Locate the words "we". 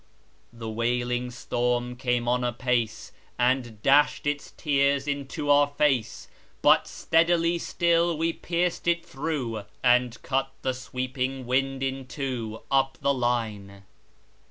8.17-8.33